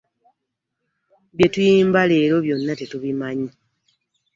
[1.35, 3.49] Bye tuyimba leero byonna tetubimanyi.